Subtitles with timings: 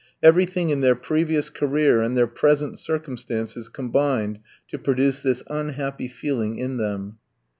[0.23, 6.57] Everything in their previous career and their present circumstances combined to produce this unhappy feeling
[6.57, 7.19] in them.